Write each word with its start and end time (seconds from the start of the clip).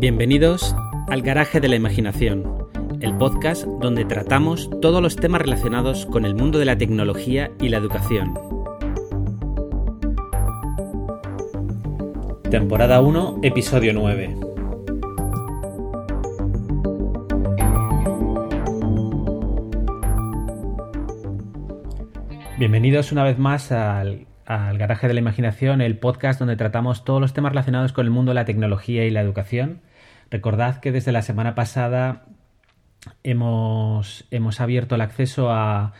Bienvenidos 0.00 0.76
al 1.08 1.22
Garaje 1.22 1.58
de 1.58 1.66
la 1.66 1.74
Imaginación, 1.74 2.68
el 3.00 3.16
podcast 3.16 3.64
donde 3.64 4.04
tratamos 4.04 4.70
todos 4.80 5.02
los 5.02 5.16
temas 5.16 5.42
relacionados 5.42 6.06
con 6.06 6.24
el 6.24 6.36
mundo 6.36 6.60
de 6.60 6.66
la 6.66 6.78
tecnología 6.78 7.50
y 7.60 7.68
la 7.68 7.78
educación. 7.78 8.32
Temporada 12.48 13.00
1, 13.00 13.40
episodio 13.42 13.92
9. 13.92 14.36
Bienvenidos 22.56 23.10
una 23.10 23.24
vez 23.24 23.36
más 23.36 23.72
al, 23.72 24.27
al 24.48 24.78
Garaje 24.78 25.06
de 25.08 25.12
la 25.14 25.20
Imaginación, 25.20 25.82
el 25.82 25.98
podcast 25.98 26.38
donde 26.38 26.56
tratamos 26.56 27.04
todos 27.04 27.20
los 27.20 27.34
temas 27.34 27.52
relacionados 27.52 27.92
con 27.92 28.06
el 28.06 28.10
mundo 28.10 28.30
de 28.30 28.36
la 28.36 28.46
tecnología 28.46 29.04
y 29.04 29.10
la 29.10 29.20
educación. 29.20 29.82
Recordad 30.30 30.80
que 30.80 30.90
desde 30.90 31.12
la 31.12 31.20
semana 31.20 31.54
pasada 31.54 32.24
hemos, 33.22 34.24
hemos 34.30 34.62
abierto 34.62 34.94
el 34.94 35.02
acceso 35.02 35.50
a, 35.50 35.92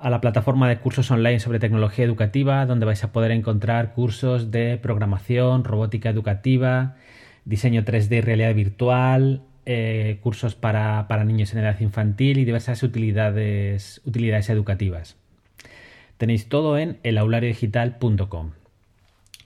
a 0.00 0.10
la 0.10 0.20
plataforma 0.20 0.68
de 0.68 0.78
cursos 0.78 1.08
online 1.12 1.38
sobre 1.38 1.60
tecnología 1.60 2.04
educativa, 2.04 2.66
donde 2.66 2.84
vais 2.84 3.04
a 3.04 3.12
poder 3.12 3.30
encontrar 3.30 3.92
cursos 3.92 4.50
de 4.50 4.76
programación, 4.76 5.62
robótica 5.62 6.10
educativa, 6.10 6.96
diseño 7.44 7.84
3D 7.84 8.16
y 8.16 8.20
realidad 8.22 8.56
virtual, 8.56 9.42
eh, 9.66 10.18
cursos 10.20 10.56
para, 10.56 11.06
para, 11.06 11.22
niños 11.22 11.52
en 11.52 11.60
edad 11.60 11.78
infantil 11.78 12.38
y 12.38 12.44
diversas 12.44 12.82
utilidades, 12.82 14.00
utilidades 14.04 14.50
educativas. 14.50 15.16
Tenéis 16.16 16.48
todo 16.48 16.78
en 16.78 16.98
elaulariodigital.com. 17.02 18.52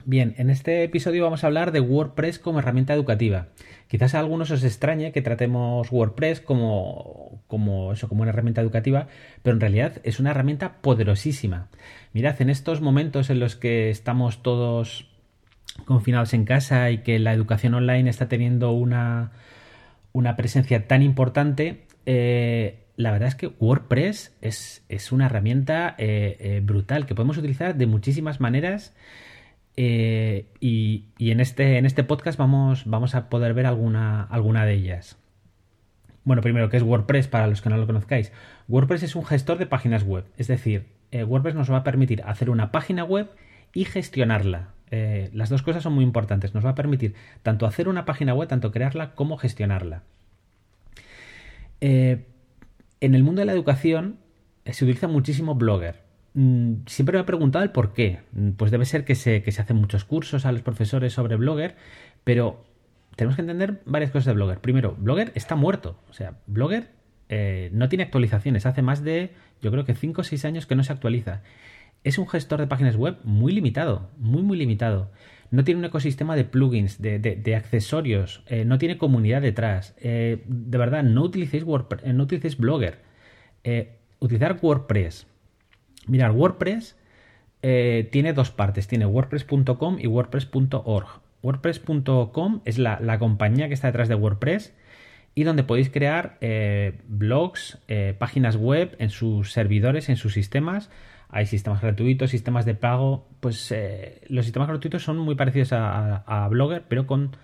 Bien, 0.05 0.33
en 0.37 0.49
este 0.49 0.83
episodio 0.83 1.23
vamos 1.23 1.43
a 1.43 1.47
hablar 1.47 1.71
de 1.71 1.81
WordPress 1.81 2.39
como 2.39 2.59
herramienta 2.59 2.93
educativa. 2.93 3.47
Quizás 3.87 4.15
a 4.15 4.19
algunos 4.19 4.49
os 4.49 4.63
extrañe 4.63 5.11
que 5.11 5.21
tratemos 5.21 5.91
WordPress 5.91 6.39
como, 6.41 7.41
como, 7.47 7.91
eso, 7.93 8.07
como 8.07 8.21
una 8.21 8.31
herramienta 8.31 8.61
educativa, 8.61 9.07
pero 9.43 9.55
en 9.55 9.61
realidad 9.61 9.99
es 10.03 10.19
una 10.19 10.31
herramienta 10.31 10.81
poderosísima. 10.81 11.67
Mirad, 12.13 12.41
en 12.41 12.49
estos 12.49 12.81
momentos 12.81 13.29
en 13.29 13.39
los 13.39 13.55
que 13.55 13.89
estamos 13.89 14.41
todos 14.41 15.09
confinados 15.85 16.33
en 16.33 16.45
casa 16.45 16.91
y 16.91 16.99
que 16.99 17.19
la 17.19 17.33
educación 17.33 17.73
online 17.73 18.09
está 18.09 18.27
teniendo 18.29 18.71
una, 18.71 19.31
una 20.13 20.35
presencia 20.35 20.87
tan 20.87 21.01
importante, 21.01 21.85
eh, 22.05 22.85
la 22.99 23.11
verdad 23.11 23.29
es 23.29 23.35
que 23.35 23.47
WordPress 23.47 24.35
es, 24.41 25.11
una 25.13 25.27
herramienta 25.27 25.95
eh, 25.97 26.35
eh, 26.41 26.61
brutal 26.61 27.05
que 27.05 27.15
podemos 27.15 27.37
utilizar 27.37 27.75
de 27.75 27.85
muchísimas 27.85 28.41
maneras. 28.41 28.93
Eh, 29.77 30.47
y, 30.59 31.05
en, 31.17 31.39
este, 31.39 31.77
en 31.77 31.85
este 31.85 32.03
podcast 32.03 32.37
vamos, 32.37 32.83
vamos 32.85 33.15
a 33.15 33.29
poder 33.29 33.53
ver 33.53 33.67
alguna, 33.67 34.23
alguna 34.23 34.65
de 34.65 34.73
ellas. 34.73 35.17
Bueno, 36.25 36.41
primero, 36.41 36.69
¿qué 36.69 36.75
es 36.75 36.83
WordPress 36.83 37.29
para 37.29 37.47
los 37.47 37.61
que 37.61 37.69
no 37.69 37.77
lo 37.77 37.87
conozcáis? 37.87 38.33
WordPress 38.67 39.03
es 39.03 39.15
un 39.15 39.23
gestor 39.23 39.59
de 39.59 39.65
páginas 39.65 40.03
web. 40.03 40.25
Es 40.35 40.47
decir, 40.47 40.87
WordPress 41.13 41.55
nos 41.55 41.71
va 41.71 41.77
a 41.77 41.83
permitir 41.85 42.21
hacer 42.23 42.49
una 42.49 42.69
página 42.73 43.05
web 43.05 43.29
y 43.73 43.85
gestionarla. 43.85 44.73
las 44.91 45.47
dos 45.47 45.61
cosas 45.61 45.83
son 45.83 45.93
muy 45.93 46.03
importantes. 46.03 46.53
Nos 46.53 46.65
va 46.65 46.71
a 46.71 46.75
permitir 46.75 47.15
tanto 47.43 47.65
hacer 47.65 47.87
una 47.87 48.03
página 48.03 48.33
web, 48.33 48.49
tanto 48.49 48.73
crearla 48.73 49.15
como 49.15 49.37
gestionarla. 49.37 50.03
Eh, 51.81 52.25
en 53.01 53.15
el 53.15 53.23
mundo 53.23 53.41
de 53.41 53.45
la 53.45 53.53
educación 53.53 54.17
eh, 54.65 54.73
se 54.73 54.85
utiliza 54.85 55.07
muchísimo 55.07 55.55
Blogger. 55.55 56.03
Mm, 56.33 56.85
siempre 56.85 57.17
me 57.17 57.21
he 57.21 57.25
preguntado 57.25 57.63
el 57.63 57.71
por 57.71 57.93
qué. 57.93 58.19
Mm, 58.33 58.51
pues 58.51 58.71
debe 58.71 58.85
ser 58.85 59.05
que 59.05 59.15
se, 59.15 59.41
que 59.41 59.51
se 59.51 59.61
hacen 59.61 59.77
muchos 59.77 60.05
cursos 60.05 60.45
a 60.45 60.51
los 60.51 60.61
profesores 60.61 61.13
sobre 61.13 61.35
Blogger, 61.35 61.75
pero 62.23 62.65
tenemos 63.15 63.35
que 63.35 63.41
entender 63.41 63.81
varias 63.85 64.11
cosas 64.11 64.27
de 64.27 64.33
Blogger. 64.33 64.59
Primero, 64.59 64.95
Blogger 64.97 65.31
está 65.35 65.55
muerto. 65.55 65.99
O 66.09 66.13
sea, 66.13 66.39
Blogger 66.47 66.89
eh, 67.29 67.69
no 67.73 67.89
tiene 67.89 68.03
actualizaciones. 68.03 68.65
Hace 68.65 68.81
más 68.81 69.03
de, 69.03 69.31
yo 69.61 69.71
creo 69.71 69.85
que 69.85 69.95
5 69.95 70.21
o 70.21 70.23
6 70.23 70.45
años 70.45 70.65
que 70.65 70.75
no 70.75 70.83
se 70.83 70.93
actualiza. 70.93 71.41
Es 72.03 72.17
un 72.17 72.27
gestor 72.27 72.59
de 72.59 72.67
páginas 72.67 72.95
web 72.95 73.17
muy 73.23 73.51
limitado, 73.51 74.09
muy, 74.17 74.41
muy 74.41 74.57
limitado 74.57 75.11
no 75.51 75.63
tiene 75.63 75.79
un 75.79 75.85
ecosistema 75.85 76.35
de 76.35 76.43
plugins, 76.43 77.01
de, 77.01 77.55
accesorios, 77.55 78.43
eh, 78.47 78.65
no 78.65 78.77
tiene 78.77 78.97
comunidad 78.97 79.41
detrás. 79.41 79.95
Eh, 79.99 80.43
de 80.47 80.77
verdad, 80.77 81.03
no 81.03 81.23
utilicéis, 81.23 81.63
WordPress, 81.63 82.03
eh, 82.05 82.13
no 82.13 82.23
utilicéis 82.23 82.57
Blogger. 82.57 82.99
utilizar 84.19 84.59
WordPress. 84.61 85.27
Mirar, 86.07 86.31
WordPress 86.31 86.95
tiene 87.61 88.33
dos 88.33 88.51
partes, 88.51 88.87
tiene 88.87 89.05
wordpress.com 89.05 89.97
y 89.99 90.07
wordpress.org. 90.07 91.07
WordPress.com 91.41 92.61
es 92.65 92.77
la, 92.77 92.99
la, 92.99 93.17
compañía 93.17 93.67
que 93.67 93.73
está 93.73 93.87
detrás 93.87 94.09
de 94.09 94.15
WordPress 94.15 94.73
y 95.35 95.43
donde 95.43 95.63
podéis 95.63 95.89
crear 95.89 96.37
blogs, 97.07 97.79
páginas 98.17 98.55
web 98.55 98.95
en 98.99 99.09
sus 99.09 99.51
servidores, 99.51 100.09
en 100.09 100.17
sus 100.17 100.33
sistemas 100.33 100.89
hay 101.29 101.45
sistemas 101.45 101.81
gratuitos, 101.81 102.31
sistemas 102.31 102.65
de 102.65 102.73
pago. 102.73 103.27
Pues 103.39 103.71
eh, 103.71 104.21
los 104.27 104.45
sistemas 104.45 104.67
gratuitos 104.67 105.03
son 105.03 105.17
muy 105.19 105.35
parecidos 105.35 105.69
a, 105.73 106.47
Blogger, 106.49 106.83
pero 106.87 107.05
con 107.05 107.35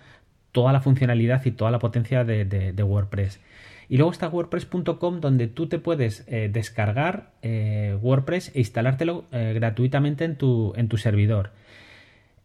toda 0.52 0.72
la 0.72 0.80
funcionalidad 0.80 1.44
y 1.44 1.52
toda 1.52 1.70
la 1.70 1.78
potencia 1.78 2.24
de, 2.24 2.82
WordPress. 2.82 3.40
Y 3.88 3.98
luego 3.98 4.10
está 4.10 4.28
WordPress.com 4.28 5.20
donde 5.20 5.46
tú 5.46 5.68
te 5.68 5.78
puedes 5.78 6.24
eh, 6.26 6.50
descargar 6.52 7.30
eh, 7.42 7.96
WordPress 8.02 8.50
e 8.54 8.58
instalártelo 8.58 9.26
gratuitamente 9.30 10.24
en 10.24 10.36
tu, 10.36 10.72
en 10.76 10.88
tu 10.88 10.96
servidor. 10.96 11.52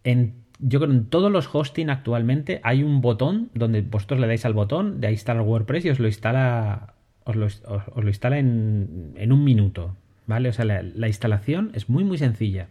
En, 0.03 0.35
yo 0.59 0.79
creo 0.79 0.91
que 0.91 0.97
en 0.97 1.05
todos 1.05 1.31
los 1.31 1.49
hosting 1.51 1.89
actualmente 1.89 2.61
hay 2.63 2.83
un 2.83 3.01
botón 3.01 3.49
donde 3.55 3.81
vosotros 3.81 4.19
le 4.19 4.27
dais 4.27 4.45
al 4.45 4.53
botón 4.53 5.01
de 5.01 5.11
instalar 5.11 5.41
WordPress 5.41 5.85
y 5.85 5.89
os 5.89 5.99
lo 5.99 6.05
instala, 6.05 6.93
os 7.23 7.35
lo, 7.35 8.07
instala 8.07 8.37
en, 8.37 9.13
en 9.15 9.31
un 9.31 9.43
minuto. 9.43 9.95
¿Vale? 10.25 10.49
O 10.49 10.53
sea, 10.53 10.65
la, 10.65 11.07
instalación 11.07 11.71
es 11.73 11.89
muy, 11.89 12.03
muy 12.03 12.17
sencilla. 12.17 12.67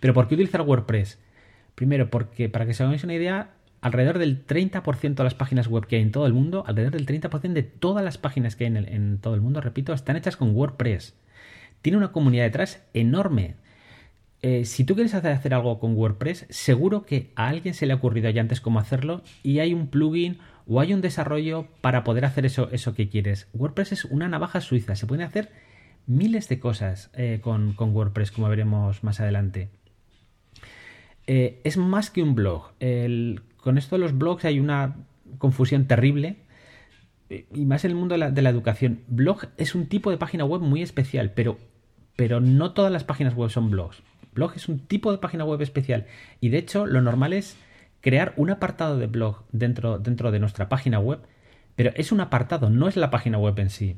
Pero 0.00 0.14
¿por 0.14 0.28
qué 0.28 0.34
utilizar 0.34 0.62
WordPress? 0.62 1.18
Primero, 1.74 2.10
porque 2.10 2.48
para 2.48 2.66
que 2.66 2.74
se 2.74 2.82
hagáis 2.82 3.04
una 3.04 3.14
idea, 3.14 3.50
alrededor 3.80 4.18
del 4.18 4.46
30% 4.46 5.14
de 5.14 5.24
las 5.24 5.34
páginas 5.34 5.68
web 5.68 5.86
que 5.86 5.96
hay 5.96 6.02
en 6.02 6.12
todo 6.12 6.26
el 6.26 6.32
mundo, 6.32 6.64
alrededor 6.66 6.94
del 6.94 7.06
30% 7.06 7.52
de 7.52 7.62
todas 7.62 8.04
las 8.04 8.18
páginas 8.18 8.56
que 8.56 8.66
hay 8.66 8.76
en, 8.76 9.18
todo 9.18 9.34
el 9.34 9.40
mundo, 9.40 9.60
repito, 9.60 9.92
están 9.92 10.16
hechas 10.16 10.36
con 10.36 10.54
WordPress. 10.54 11.14
Tiene 11.82 11.98
una 11.98 12.12
comunidad 12.12 12.44
detrás 12.44 12.82
enorme. 12.94 13.54
Eh, 14.42 14.64
si 14.64 14.84
tú 14.84 14.94
quieres 14.94 15.14
hacer, 15.14 15.32
hacer, 15.32 15.54
algo 15.54 15.80
con 15.80 15.96
WordPress, 15.96 16.46
seguro 16.48 17.04
que 17.04 17.32
a 17.34 17.48
alguien 17.48 17.74
se 17.74 17.86
le 17.86 17.92
ha 17.92 17.96
ocurrido 17.96 18.30
ya 18.30 18.40
antes 18.40 18.60
cómo 18.60 18.78
hacerlo 18.78 19.22
y 19.42 19.58
hay 19.58 19.74
un 19.74 19.88
plugin 19.88 20.38
o 20.68 20.80
hay 20.80 20.94
un 20.94 21.00
desarrollo 21.00 21.66
para 21.80 22.04
poder 22.04 22.24
hacer 22.24 22.46
eso, 22.46 22.68
eso 22.70 22.94
que 22.94 23.08
quieres. 23.08 23.48
WordPress 23.52 23.92
es 23.92 24.04
una 24.04 24.28
navaja 24.28 24.60
suiza, 24.60 24.94
se 24.94 25.06
puede 25.06 25.24
hacer 25.24 25.50
miles 26.08 26.48
de 26.48 26.58
cosas 26.58 27.10
eh, 27.14 27.38
con, 27.40 27.76
WordPress, 27.78 28.32
como 28.32 28.48
veremos 28.48 29.04
más 29.04 29.20
adelante. 29.20 29.68
Eh, 31.26 31.60
es 31.62 31.76
más 31.76 32.10
que 32.10 32.22
un 32.22 32.34
blog. 32.34 32.72
con 33.58 33.78
esto 33.78 33.96
de 33.96 34.00
los 34.00 34.16
blogs 34.16 34.44
hay 34.44 34.58
una 34.58 34.96
confusión 35.38 35.86
terrible. 35.86 36.36
Y 37.30 37.66
más 37.66 37.84
en 37.84 37.90
el 37.90 37.96
mundo 37.96 38.16
de 38.16 38.42
la, 38.42 38.50
educación. 38.50 39.02
Blog 39.06 39.48
es 39.58 39.74
un 39.74 39.86
tipo 39.86 40.10
de 40.10 40.16
página 40.16 40.44
web 40.44 40.62
muy 40.62 40.80
especial, 40.80 41.32
pero, 41.34 41.58
pero 42.16 42.40
no 42.40 42.72
todas 42.72 42.90
las 42.90 43.04
páginas 43.04 43.34
web 43.34 43.50
son 43.50 43.70
blogs. 43.70 44.02
Blog 44.32 44.54
es 44.56 44.68
un 44.68 44.78
tipo 44.78 45.12
de 45.12 45.18
página 45.18 45.44
web 45.44 45.60
especial. 45.60 46.06
Y 46.40 46.48
de 46.48 46.58
hecho, 46.58 46.86
lo 46.86 47.02
normal 47.02 47.34
es 47.34 47.58
crear 48.00 48.32
un 48.36 48.50
apartado 48.50 48.96
de 48.96 49.06
blog 49.06 49.44
dentro, 49.52 49.98
dentro 49.98 50.30
de 50.30 50.38
nuestra 50.38 50.70
página 50.70 51.00
web, 51.00 51.20
pero 51.76 51.92
es 51.94 52.12
un 52.12 52.20
apartado, 52.20 52.70
no 52.70 52.88
es 52.88 52.96
la 52.96 53.10
página 53.10 53.38
web 53.38 53.58
en 53.58 53.70
sí. 53.70 53.96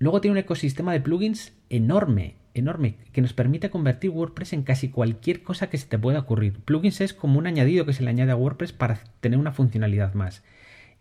Luego 0.00 0.22
tiene 0.22 0.32
un 0.32 0.38
ecosistema 0.38 0.94
de 0.94 1.00
plugins 1.00 1.52
enorme, 1.68 2.36
enorme, 2.54 2.96
que 3.12 3.20
nos 3.20 3.34
permite 3.34 3.68
convertir 3.68 4.10
WordPress 4.10 4.54
en 4.54 4.62
casi 4.62 4.88
cualquier 4.88 5.42
cosa 5.42 5.68
que 5.68 5.76
se 5.76 5.86
te 5.86 5.98
pueda 5.98 6.20
ocurrir. 6.20 6.58
Plugins 6.60 7.02
es 7.02 7.12
como 7.12 7.38
un 7.38 7.46
añadido 7.46 7.84
que 7.84 7.92
se 7.92 8.02
le 8.02 8.08
añade 8.08 8.32
a 8.32 8.36
WordPress 8.36 8.72
para 8.72 8.98
tener 9.20 9.38
una 9.38 9.52
funcionalidad 9.52 10.14
más. 10.14 10.42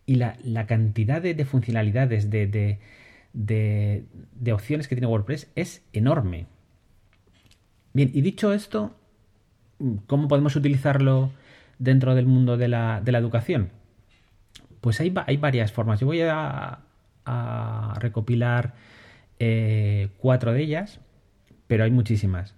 Y 0.05 0.15
la, 0.15 0.35
cantidad 0.67 1.21
de, 1.21 1.45
funcionalidades, 1.45 2.29
de, 2.29 2.77
de, 3.31 4.53
opciones 4.53 4.89
que 4.89 4.95
tiene 4.95 5.07
WordPress 5.07 5.49
es 5.55 5.81
enorme. 5.93 6.47
Bien, 7.93 8.11
y 8.13 8.19
dicho 8.19 8.51
esto, 8.51 8.97
¿cómo 10.07 10.27
podemos 10.27 10.57
utilizarlo 10.57 11.31
dentro 11.77 12.15
del 12.15 12.25
mundo 12.25 12.57
de 12.57 12.67
la, 12.67 13.01
educación? 13.05 13.69
Pues 14.81 14.99
hay, 14.99 15.13
hay 15.25 15.37
varias 15.37 15.71
formas. 15.71 16.01
Yo 16.01 16.07
voy 16.07 16.19
a 16.19 16.79
recopilar 18.01 18.73
eh, 19.39 20.09
cuatro 20.17 20.53
de 20.53 20.61
ellas, 20.61 20.99
pero 21.67 21.83
hay 21.83 21.91
muchísimas. 21.91 22.55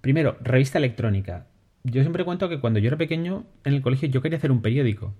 Primero, 0.00 0.36
revista 0.40 0.78
electrónica. 0.78 1.46
Yo 1.84 2.02
siempre 2.02 2.24
cuento 2.24 2.48
que 2.48 2.60
cuando 2.60 2.78
yo 2.78 2.88
era 2.88 2.96
pequeño 2.96 3.44
en 3.64 3.74
el 3.74 3.82
colegio 3.82 4.08
yo 4.08 4.22
quería 4.22 4.38
hacer 4.38 4.50
un 4.50 4.62
periódico. 4.62 5.14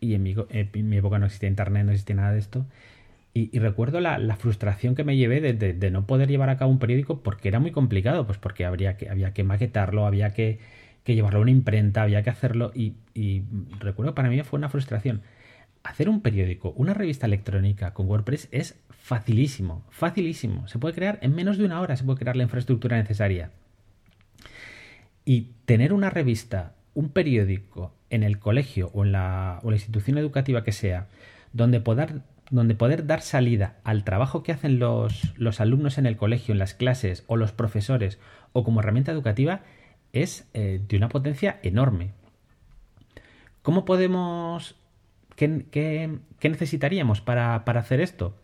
Y 0.00 0.14
en 0.14 0.22
mi, 0.22 0.96
época 0.96 1.18
no 1.18 1.26
existía 1.26 1.48
internet, 1.48 1.84
no 1.86 1.92
existía 1.92 2.16
nada 2.16 2.32
de 2.32 2.38
esto. 2.38 2.66
Y, 3.32 3.58
recuerdo 3.58 4.00
la, 4.00 4.36
frustración 4.36 4.94
que 4.94 5.04
me 5.04 5.16
llevé 5.16 5.40
de, 5.40 5.90
no 5.90 6.06
poder 6.06 6.28
llevar 6.28 6.48
a 6.48 6.56
cabo 6.56 6.70
un 6.70 6.78
periódico 6.78 7.22
porque 7.22 7.48
era 7.48 7.60
muy 7.60 7.70
complicado, 7.70 8.26
pues 8.26 8.38
porque 8.38 8.64
habría 8.64 8.96
que, 8.96 9.10
había 9.10 9.34
que 9.34 9.44
maquetarlo, 9.44 10.06
había 10.06 10.32
que, 10.32 10.58
que 11.04 11.14
llevarlo 11.14 11.40
a 11.40 11.42
una 11.42 11.50
imprenta, 11.50 12.02
había 12.02 12.22
que 12.22 12.30
hacerlo 12.30 12.72
y, 12.74 12.94
y 13.14 13.42
recuerdo 13.78 14.14
para 14.14 14.30
mí 14.30 14.42
fue 14.42 14.58
una 14.58 14.70
frustración. 14.70 15.22
Hacer 15.86 16.08
un 16.08 16.20
periódico, 16.20 16.72
una 16.72 16.94
revista 16.94 17.26
electrónica 17.26 17.94
con 17.94 18.08
WordPress 18.08 18.48
es 18.50 18.76
facilísimo, 18.90 19.84
facilísimo. 19.90 20.66
Se 20.66 20.80
puede 20.80 20.96
crear 20.96 21.20
en 21.22 21.32
menos 21.32 21.58
de 21.58 21.64
una 21.64 21.80
hora, 21.80 21.96
se 21.96 22.02
puede 22.02 22.18
crear 22.18 22.34
la 22.34 22.42
infraestructura 22.42 22.96
necesaria. 22.96 23.52
Y 25.24 25.52
tener 25.64 25.92
una 25.92 26.10
revista, 26.10 26.74
un 26.94 27.10
periódico 27.10 27.94
en 28.10 28.24
el 28.24 28.40
colegio 28.40 28.90
o 28.94 29.04
en 29.04 29.12
la, 29.12 29.60
o 29.62 29.70
la 29.70 29.76
institución 29.76 30.18
educativa 30.18 30.64
que 30.64 30.72
sea, 30.72 31.06
donde 31.52 31.78
poder, 31.78 32.22
donde 32.50 32.74
poder 32.74 33.06
dar 33.06 33.22
salida 33.22 33.76
al 33.84 34.02
trabajo 34.02 34.42
que 34.42 34.50
hacen 34.50 34.80
los, 34.80 35.34
los, 35.36 35.60
alumnos 35.60 35.98
en 35.98 36.06
el 36.06 36.16
colegio, 36.16 36.50
en 36.50 36.58
las 36.58 36.74
clases, 36.74 37.22
o 37.28 37.36
los 37.36 37.52
profesores, 37.52 38.18
o 38.52 38.64
como 38.64 38.80
herramienta 38.80 39.12
educativa, 39.12 39.60
es 40.12 40.48
eh, 40.52 40.80
de 40.88 40.96
una 40.96 41.10
potencia 41.10 41.60
enorme. 41.62 42.10
¿Cómo 43.62 43.84
podemos... 43.84 44.74
¿Qué, 45.36 46.18
necesitaríamos 46.42 47.20
para, 47.20 47.56
hacer 47.56 48.00
esto? 48.00 48.34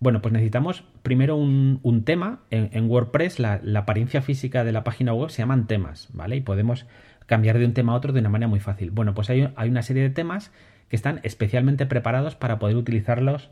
Bueno, 0.00 0.20
pues 0.20 0.32
necesitamos 0.32 0.84
primero 1.02 1.36
un, 1.36 2.02
tema. 2.04 2.40
En, 2.50 2.90
WordPress 2.90 3.38
la, 3.38 3.60
apariencia 3.76 4.22
física 4.22 4.64
de 4.64 4.72
la 4.72 4.82
página 4.82 5.12
web 5.12 5.30
se 5.30 5.42
llaman 5.42 5.66
temas, 5.66 6.08
¿vale? 6.12 6.36
Y 6.36 6.40
podemos 6.40 6.86
cambiar 7.26 7.58
de 7.58 7.66
un 7.66 7.74
tema 7.74 7.92
a 7.92 7.96
otro 7.96 8.12
de 8.12 8.20
una 8.20 8.28
manera 8.28 8.48
muy 8.48 8.60
fácil. 8.60 8.90
Bueno, 8.90 9.14
pues 9.14 9.30
hay, 9.30 9.52
una 9.56 9.82
serie 9.82 10.02
de 10.02 10.10
temas 10.10 10.52
que 10.88 10.96
están 10.96 11.20
especialmente 11.22 11.86
preparados 11.86 12.34
para 12.34 12.58
poder 12.58 12.76
utilizarlos 12.76 13.50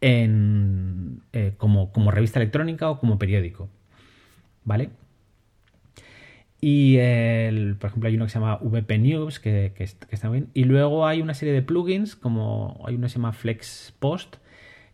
eh, 0.00 1.54
como, 1.58 2.10
revista 2.10 2.40
electrónica 2.40 2.90
o 2.90 2.98
como 2.98 3.18
periódico. 3.18 3.68
¿Vale? 4.64 4.90
Y 6.60 6.98
el, 6.98 7.76
por 7.76 7.88
ejemplo 7.88 8.08
hay 8.08 8.16
uno 8.16 8.26
que 8.26 8.32
se 8.32 8.38
llama 8.38 8.58
VP 8.60 8.98
News, 8.98 9.40
que, 9.40 9.72
que, 9.74 9.84
que, 9.86 10.14
está 10.14 10.28
bien. 10.28 10.48
Y 10.52 10.64
luego 10.64 11.06
hay 11.06 11.22
una 11.22 11.34
serie 11.34 11.54
de 11.54 11.62
plugins, 11.62 12.16
como 12.16 12.82
hay 12.86 12.96
uno 12.96 13.06
que 13.06 13.10
se 13.10 13.16
llama 13.16 13.32
Flex 13.32 13.94
Post, 13.98 14.36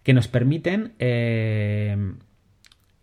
que 0.03 0.15
nos 0.15 0.29
permiten 0.29 0.93
eh, 1.01 2.15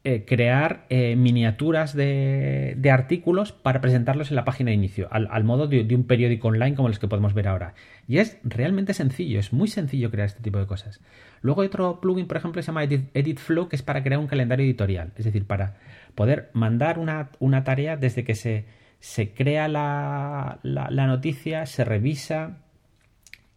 eh, 0.06 0.26
crear 0.26 0.86
eh, 0.90 1.16
miniaturas 1.16 1.96
de, 1.96 2.76
de, 2.78 2.92
artículos 2.92 3.54
para 3.54 3.80
presentarlos 3.80 4.32
en 4.32 4.36
la 4.36 4.44
página 4.44 4.72
de 4.72 4.76
inicio, 4.76 5.08
al, 5.12 5.30
al 5.32 5.46
modo 5.46 5.68
de, 5.68 5.96
un 5.96 6.04
periódico 6.04 6.50
online 6.50 6.76
como 6.76 6.90
los 6.90 7.00
que 7.00 7.08
podemos 7.08 7.34
ver 7.34 7.48
ahora. 7.48 7.74
Y 8.06 8.18
es 8.18 8.38
realmente 8.44 8.94
sencillo, 8.94 9.40
es 9.40 9.54
muy 9.54 9.70
sencillo 9.70 10.12
crear 10.12 10.26
este 10.26 10.42
tipo 10.42 10.60
de 10.60 10.68
cosas. 10.68 11.00
Luego 11.42 11.62
hay 11.62 11.68
otro 11.68 12.02
plugin, 12.02 12.28
por 12.28 12.36
ejemplo, 12.36 12.60
que 12.60 12.64
se 12.64 12.68
llama 12.68 12.84
Edit, 12.84 13.16
Edit 13.16 13.40
Flow, 13.40 13.70
que 13.70 13.78
es 13.78 13.82
para 13.82 14.04
crear 14.04 14.20
un 14.20 14.28
calendario 14.28 14.66
editorial, 14.66 15.14
es 15.16 15.24
decir, 15.24 15.46
para 15.46 15.78
poder 16.16 16.50
mandar 16.52 17.00
una, 17.00 17.30
una 17.40 17.64
tarea 17.64 17.96
desde 17.96 18.26
que 18.26 18.36
se, 18.36 18.66
se 19.00 19.34
crea 19.34 19.70
la, 19.70 20.60
la, 20.64 20.90
la 20.92 21.08
noticia, 21.08 21.66
se 21.66 21.86
revisa, 21.86 22.58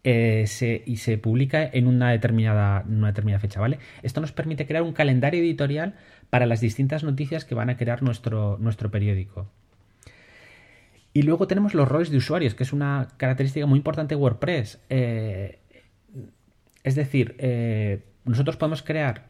eh, 0.09 0.47
se, 0.47 0.83
y 0.85 0.97
se 0.97 1.17
publica 1.17 1.65
en 1.65 1.85
una 1.85 2.11
determinada, 2.11 2.85
una 2.87 3.07
determinada 3.07 3.41
fecha, 3.41 3.59
¿vale? 3.59 3.77
Esto 4.03 4.21
nos 4.21 4.31
permite 4.31 4.65
crear 4.65 4.81
un 4.83 4.93
calendario 4.93 5.41
editorial 5.41 5.95
para 6.29 6.45
las 6.45 6.61
distintas 6.61 7.03
noticias 7.03 7.45
que 7.45 7.55
van 7.55 7.69
a 7.69 7.77
crear 7.77 8.03
nuestro, 8.03 8.57
nuestro 8.59 8.91
periódico. 8.91 9.47
Y 11.13 11.23
luego 11.23 11.47
tenemos 11.47 11.73
los 11.73 11.87
roles 11.87 12.11
de 12.11 12.17
usuarios, 12.17 12.53
que 12.53 12.63
es 12.63 12.73
una 12.73 13.07
característica 13.17 13.65
muy 13.65 13.77
importante 13.77 14.15
de 14.15 14.21
WordPress. 14.21 14.79
Eh, 14.89 15.59
es 16.83 16.95
decir, 16.95 17.35
eh, 17.39 18.03
nosotros 18.23 18.57
podemos 18.57 18.83
crear, 18.83 19.29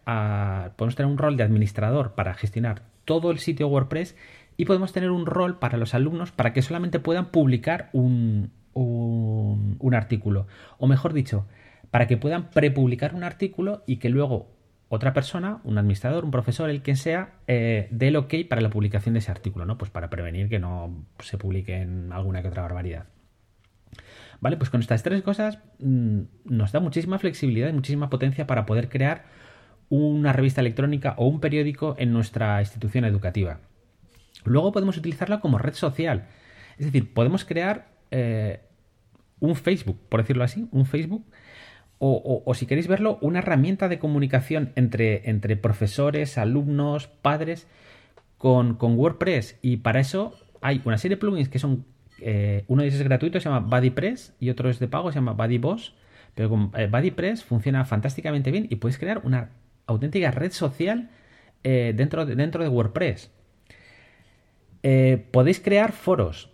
podemos 0.75 0.95
tener 0.95 1.09
un 1.11 1.17
rol 1.17 1.37
de 1.37 1.43
administrador 1.43 2.13
para 2.13 2.33
gestionar 2.33 2.81
todo 3.05 3.31
el 3.31 3.39
sitio 3.39 3.67
WordPress 3.67 4.15
y 4.57 4.65
podemos 4.65 4.91
tener 4.91 5.11
un 5.11 5.25
rol 5.25 5.59
para 5.59 5.77
los 5.77 5.93
alumnos 5.93 6.31
para 6.31 6.51
que 6.51 6.61
solamente 6.61 6.99
puedan 6.99 7.27
publicar 7.27 7.89
un, 7.93 8.51
un, 8.73 9.77
un 9.79 9.95
artículo. 9.95 10.47
O 10.79 10.87
mejor 10.87 11.13
dicho, 11.13 11.45
para 11.89 12.07
que 12.07 12.17
puedan 12.17 12.49
prepublicar 12.49 13.15
un 13.15 13.23
artículo 13.23 13.83
y 13.87 13.97
que 13.97 14.09
luego 14.09 14.56
otra 14.89 15.13
persona, 15.13 15.59
un 15.63 15.77
administrador, 15.77 16.23
un 16.23 16.31
profesor, 16.31 16.69
el 16.69 16.81
quien 16.81 16.97
sea, 16.97 17.33
eh, 17.47 17.87
dé 17.91 18.07
el 18.07 18.15
ok 18.15 18.33
para 18.49 18.61
la 18.61 18.69
publicación 18.69 19.13
de 19.13 19.19
ese 19.19 19.31
artículo, 19.31 19.65
¿no? 19.65 19.77
Pues 19.77 19.91
para 19.91 20.09
prevenir 20.09 20.47
que 20.47 20.59
no 20.59 21.05
se 21.19 21.37
publique 21.37 21.81
en 21.81 22.11
alguna 22.13 22.41
que 22.41 22.47
otra 22.47 22.61
barbaridad. 22.61 23.05
Vale, 24.39 24.57
pues 24.57 24.69
con 24.69 24.81
estas 24.81 25.03
tres 25.03 25.21
cosas 25.23 25.59
mmm, 25.79 26.21
nos 26.45 26.71
da 26.71 26.79
muchísima 26.79 27.19
flexibilidad 27.19 27.69
y 27.69 27.73
muchísima 27.73 28.09
potencia 28.09 28.47
para 28.47 28.65
poder 28.65 28.87
crear 28.87 29.25
una 29.89 30.33
revista 30.33 30.61
electrónica 30.61 31.15
o 31.17 31.27
un 31.27 31.39
periódico 31.39 31.95
en 31.97 32.13
nuestra 32.13 32.61
institución 32.61 33.05
educativa. 33.05 33.59
Luego 34.45 34.71
podemos 34.71 34.97
utilizarla 34.97 35.39
como 35.39 35.57
red 35.57 35.73
social. 35.73 36.27
Es 36.77 36.85
decir, 36.85 37.13
podemos 37.13 37.45
crear 37.45 37.89
eh, 38.11 38.61
un 39.39 39.55
Facebook, 39.55 39.99
por 40.09 40.21
decirlo 40.21 40.43
así, 40.43 40.67
un 40.71 40.85
Facebook 40.85 41.25
o, 41.99 42.53
si 42.53 42.65
queréis 42.65 42.87
verlo, 42.87 43.17
una 43.21 43.39
herramienta 43.39 43.87
de 43.89 43.97
comunicación 43.99 44.71
entre, 44.75 45.55
profesores, 45.57 46.37
alumnos, 46.37 47.07
padres 47.07 47.67
con, 48.37 48.77
WordPress. 48.79 49.57
Y 49.61 49.77
para 49.77 49.99
eso 49.99 50.35
hay 50.61 50.81
una 50.85 50.97
serie 50.97 51.15
de 51.15 51.19
plugins 51.19 51.49
que 51.49 51.59
son, 51.59 51.85
eh, 52.21 52.65
uno 52.67 52.81
de 52.81 52.89
ellos 52.89 52.99
es 52.99 53.07
gratuito, 53.07 53.39
se 53.39 53.49
llama 53.49 53.67
BuddyPress, 53.67 54.35
y 54.39 54.49
otro 54.49 54.69
es 54.69 54.79
de 54.79 54.87
pago, 54.87 55.11
se 55.11 55.15
llama 55.15 55.33
BuddyBoss. 55.33 55.95
Pero 56.35 56.49
con 56.49 56.71
eh, 56.77 56.87
BuddyPress 56.87 57.43
funciona 57.43 57.83
fantásticamente 57.83 58.51
bien 58.51 58.67
y 58.69 58.75
podéis 58.75 58.99
crear 58.99 59.21
una 59.23 59.49
auténtica 59.87 60.29
red 60.29 60.51
social 60.51 61.09
eh, 61.63 61.93
dentro, 61.95 62.27
de, 62.27 62.35
dentro 62.35 62.61
de 62.61 62.69
WordPress. 62.69 63.31
Eh, 64.83 65.25
podéis 65.31 65.59
crear 65.59 65.91
foros 65.91 66.51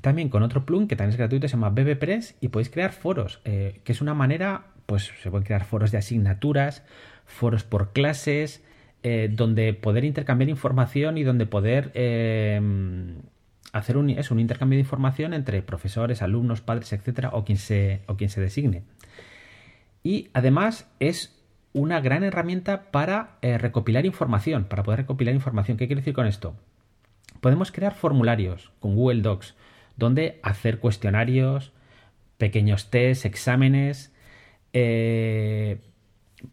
también 0.00 0.28
con 0.28 0.42
otro 0.42 0.64
plugin 0.64 0.88
que 0.88 0.96
también 0.96 1.12
es 1.12 1.18
gratuito, 1.18 1.48
se 1.48 1.52
llama 1.52 1.70
BBPress 1.70 2.36
y 2.40 2.48
podéis 2.48 2.70
crear 2.70 2.92
foros, 2.92 3.40
eh, 3.44 3.80
que 3.84 3.92
es 3.92 4.00
una 4.00 4.14
manera, 4.14 4.66
pues 4.86 5.10
se 5.22 5.30
pueden 5.30 5.44
crear 5.44 5.64
foros 5.64 5.90
de 5.90 5.98
asignaturas, 5.98 6.84
foros 7.26 7.64
por 7.64 7.92
clases, 7.92 8.64
eh, 9.02 9.28
donde 9.32 9.74
poder 9.74 10.04
intercambiar 10.04 10.48
información 10.48 11.18
y 11.18 11.24
donde 11.24 11.46
poder 11.46 11.90
eh, 11.94 12.60
hacer 13.72 13.96
un, 13.96 14.10
eso, 14.10 14.34
un 14.34 14.40
intercambio 14.40 14.76
de 14.76 14.82
información 14.82 15.34
entre 15.34 15.62
profesores, 15.62 16.22
alumnos, 16.22 16.60
padres, 16.60 16.92
etcétera, 16.92 17.30
o 17.32 17.44
quien 17.44 17.58
se, 17.58 18.02
o 18.06 18.16
quien 18.16 18.30
se 18.30 18.40
designe. 18.40 18.82
Y 20.02 20.28
además 20.32 20.88
es 21.00 21.34
una 21.72 22.00
gran 22.00 22.24
herramienta 22.24 22.90
para 22.90 23.36
recopilar 23.42 24.06
información, 24.06 24.64
para 24.64 24.82
poder 24.82 25.00
recopilar 25.00 25.34
información. 25.34 25.76
¿Qué 25.76 25.86
quiere 25.86 26.00
decir 26.00 26.14
con 26.14 26.26
esto? 26.26 26.54
Podemos 27.40 27.70
crear 27.70 27.94
formularios 27.94 28.72
con 28.80 28.96
Google 28.96 29.22
Docs 29.22 29.54
donde 29.98 30.38
hacer 30.42 30.78
cuestionarios, 30.78 31.72
pequeños 32.38 32.88
tests, 32.88 33.26
exámenes. 33.26 34.14
Eh, 34.72 35.80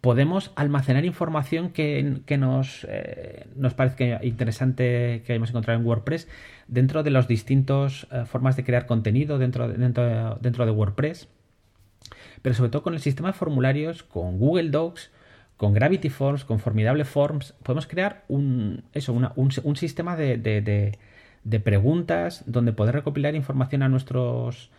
podemos 0.02 0.52
almacenar 0.56 1.06
información 1.06 1.70
que, 1.70 2.22
que 2.26 2.38
nos, 2.38 2.86
eh, 2.90 3.46
nos 3.56 3.76
parezca 3.76 4.20
interesante 4.26 5.22
que 5.26 5.34
hayamos 5.34 5.50
encontrado 5.50 5.80
en 5.80 5.86
WordPress 5.86 6.28
dentro 6.68 7.04
de 7.04 7.12
las 7.12 7.28
distintas 7.28 8.08
eh, 8.12 8.26
formas 8.26 8.56
de 8.56 8.64
crear 8.64 8.88
contenido 8.88 9.38
dentro, 9.38 9.68
dentro, 9.70 10.40
dentro 10.42 10.66
de 10.66 10.72
WordPress. 10.72 11.30
Pero 12.42 12.56
sobre 12.56 12.72
todo 12.72 12.82
con 12.82 12.96
el 12.96 13.00
sistema 13.00 13.30
de 13.30 13.34
formularios, 13.34 14.02
con 14.02 14.40
Google 14.40 14.70
Docs, 14.70 15.12
con 15.56 15.74
Gravity 15.74 16.10
Forms, 16.10 16.46
con 16.46 16.60
Formidable 16.60 17.06
Forms, 17.06 17.54
podemos 17.64 17.86
crear 17.88 18.26
un, 18.28 18.84
eso, 18.94 19.14
una, 19.14 19.34
un, 19.36 19.76
sistema 19.76 20.16
de 20.16 20.38
de 21.46 21.60
preguntas 21.60 22.44
donde 22.48 22.74
poder 22.74 22.96
recopilar 22.96 23.36
información 23.36 23.84
a 23.84 23.88
nuestros, 23.88 24.72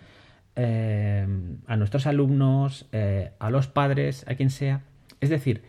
eh, 0.57 1.27
a 1.67 1.77
nuestros 1.77 2.07
alumnos, 2.07 2.87
eh, 2.93 3.31
a 3.39 3.51
los 3.51 3.69
padres, 3.69 4.27
a 4.29 4.35
quien 4.35 4.51
sea. 4.51 4.83
Es 5.21 5.31
decir, 5.31 5.63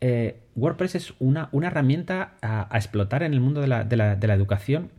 eh, 0.00 0.40
WordPress 0.54 0.94
es 0.94 1.14
una, 1.18 1.50
una 1.52 1.66
herramienta 1.66 2.34
a, 2.40 2.74
a, 2.74 2.78
explotar 2.78 3.24
en 3.24 3.34
el 3.34 3.40
mundo 3.40 3.60
de 3.60 3.66
la, 3.66 3.84
de 3.84 3.96
la, 3.96 4.16
de 4.16 4.26
la 4.26 4.34
educación 4.34 4.90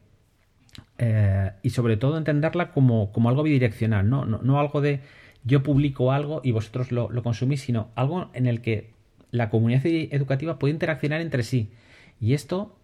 y 1.63 1.71
sobre 1.71 1.97
todo 1.97 2.15
entenderla 2.15 2.71
como, 2.71 3.11
como 3.11 3.29
algo 3.29 3.41
bidireccional, 3.41 4.07
¿no? 4.07 4.23
No, 4.25 4.39
no 4.43 4.59
algo 4.59 4.81
de 4.81 5.01
yo 5.43 5.63
publico 5.63 6.11
algo 6.11 6.41
y 6.43 6.51
vosotros 6.51 6.91
lo, 6.91 7.09
lo 7.09 7.23
consumís, 7.23 7.61
sino 7.61 7.89
algo 7.95 8.29
en 8.35 8.45
el 8.45 8.61
que 8.61 8.93
la 9.31 9.50
comunidad 9.50 9.81
educativa 9.83 10.59
puede 10.59 10.73
interaccionar 10.73 11.19
entre 11.19 11.41
sí. 11.41 11.71
Y 12.19 12.35
esto 12.35 12.77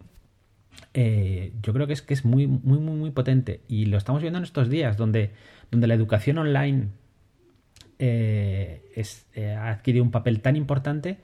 eh, 0.94 1.52
yo 1.62 1.72
creo 1.72 1.86
que 1.86 1.92
es, 1.92 2.02
que 2.02 2.14
es 2.14 2.24
muy, 2.24 2.46
muy, 2.46 2.78
muy, 2.78 2.96
muy 2.96 3.10
potente. 3.10 3.60
Y 3.68 3.86
lo 3.86 3.98
estamos 3.98 4.22
viendo 4.22 4.38
en 4.38 4.44
estos 4.44 4.68
días, 4.68 4.96
donde, 4.96 5.30
donde 5.70 5.86
la 5.86 5.94
educación 5.94 6.38
online 6.38 6.88
eh, 7.98 8.82
eh, 9.34 9.50
ha 9.52 9.70
adquirido 9.70 10.04
un 10.04 10.10
papel 10.10 10.40
tan 10.40 10.56
importante. 10.56 11.18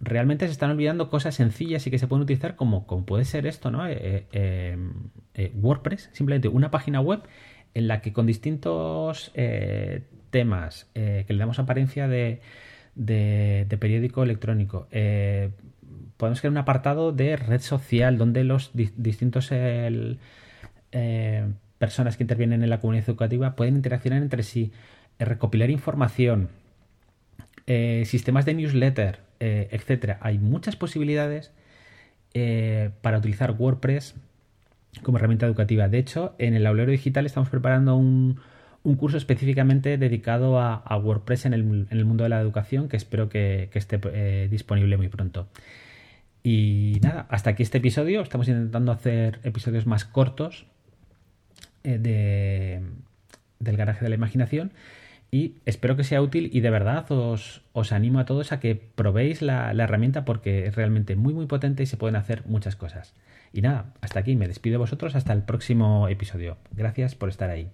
Realmente 0.00 0.46
se 0.46 0.52
están 0.52 0.70
olvidando 0.70 1.08
cosas 1.08 1.34
sencillas 1.34 1.86
y 1.86 1.90
que 1.90 1.98
se 1.98 2.08
pueden 2.08 2.24
utilizar 2.24 2.56
como, 2.56 2.86
como 2.86 3.06
puede 3.06 3.24
ser 3.24 3.46
esto, 3.46 3.70
¿no? 3.70 3.84
WordPress, 5.54 6.10
simplemente 6.12 6.48
una 6.48 6.70
página 6.70 7.00
web 7.00 7.22
en 7.74 7.88
la 7.88 8.02
que 8.02 8.12
con 8.12 8.26
distintos 8.26 9.32
temas 10.30 10.90
que 10.94 11.26
le 11.28 11.38
damos 11.38 11.58
apariencia 11.58 12.08
de, 12.08 12.40
de 12.96 13.78
periódico 13.78 14.24
electrónico, 14.24 14.88
podemos 16.22 16.40
crear 16.40 16.52
un 16.52 16.58
apartado 16.58 17.10
de 17.10 17.34
red 17.34 17.60
social 17.60 18.16
donde 18.16 18.44
los 18.44 18.70
distintos 18.74 19.48
eh, 19.50 20.16
personas 21.78 22.16
que 22.16 22.22
intervienen 22.22 22.62
en 22.62 22.70
la 22.70 22.78
comunidad 22.78 23.08
educativa 23.08 23.56
pueden 23.56 23.74
interaccionar 23.74 24.22
entre 24.22 24.44
sí, 24.44 24.70
eh, 25.18 25.24
recopilar 25.24 25.68
información, 25.70 26.48
eh, 27.66 28.04
sistemas 28.06 28.44
de 28.44 28.54
newsletter, 28.54 29.18
etcétera. 29.40 30.18
Hay 30.20 30.38
muchas 30.38 30.76
posibilidades 30.76 31.50
para 33.00 33.18
utilizar 33.18 33.56
WordPress 33.58 34.14
como 35.02 35.18
herramienta 35.18 35.46
educativa. 35.46 35.88
De 35.88 35.98
hecho, 35.98 36.36
en 36.38 36.54
el 36.54 36.68
aulero 36.68 36.92
digital 36.92 37.26
estamos 37.26 37.48
preparando 37.48 37.96
un, 37.96 38.38
curso 38.96 39.16
específicamente 39.16 39.98
dedicado 39.98 40.60
a, 40.60 40.96
WordPress 40.96 41.46
en 41.46 41.54
el, 41.54 42.04
mundo 42.04 42.22
de 42.22 42.30
la 42.30 42.40
educación 42.40 42.88
que 42.88 42.96
espero 42.96 43.28
que, 43.28 43.70
esté 43.74 43.98
eh, 44.12 44.46
disponible 44.48 44.96
muy 44.96 45.08
pronto. 45.08 45.48
Y 46.42 46.98
nada, 47.02 47.26
hasta 47.28 47.50
aquí 47.50 47.62
este 47.62 47.78
episodio. 47.78 48.20
Estamos 48.20 48.48
intentando 48.48 48.92
hacer 48.92 49.40
episodios 49.44 49.86
más 49.86 50.04
cortos 50.04 50.66
eh, 51.84 51.98
de, 51.98 52.82
del 53.60 53.76
garaje 53.76 54.04
de 54.04 54.08
la 54.08 54.16
imaginación. 54.16 54.72
Y 55.30 55.54
espero 55.64 55.96
que 55.96 56.04
sea 56.04 56.20
útil 56.20 56.50
y 56.52 56.60
de 56.60 56.68
verdad 56.68 57.10
os, 57.10 57.62
animo 57.90 58.18
a 58.18 58.26
todos 58.26 58.52
a 58.52 58.60
que 58.60 58.74
probéis 58.74 59.40
la, 59.40 59.72
la 59.72 59.84
herramienta 59.84 60.26
porque 60.26 60.66
es 60.66 60.76
realmente 60.76 61.16
muy 61.16 61.32
muy 61.32 61.46
potente 61.46 61.82
y 61.82 61.86
se 61.86 61.96
pueden 61.96 62.16
hacer 62.16 62.44
muchas 62.46 62.76
cosas. 62.76 63.14
Y 63.52 63.62
nada, 63.62 63.94
hasta 64.02 64.20
aquí, 64.20 64.36
me 64.36 64.48
despido 64.48 64.74
de 64.74 64.78
vosotros 64.78 65.14
hasta 65.14 65.32
el 65.32 65.42
próximo 65.42 66.08
episodio. 66.08 66.58
Gracias 66.72 67.14
por 67.14 67.30
estar 67.30 67.48
ahí. 67.48 67.70